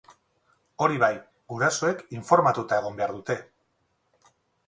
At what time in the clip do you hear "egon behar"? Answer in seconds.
2.83-3.13